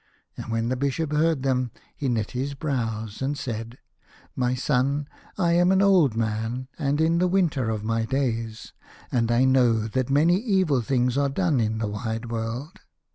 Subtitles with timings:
[0.35, 3.77] And when the Bishop had heard them he knit his brows, and said,"
[4.35, 8.73] My son, I am an old man, and in the winter of my days,
[9.11, 12.79] and I know that many evil things are done in the wide world.